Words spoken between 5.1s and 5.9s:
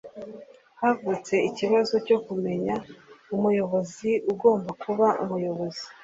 umuyobozi.